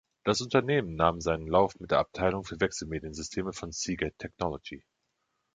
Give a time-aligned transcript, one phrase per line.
[0.23, 4.83] Das Unternehmen nahm seinen Lauf mit der Abteilung für Wechselmediensysteme von Seagate Technology.